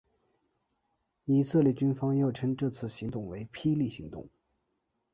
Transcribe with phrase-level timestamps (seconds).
[1.25, 4.27] 以色列军方又称这次行动为霹雳行动。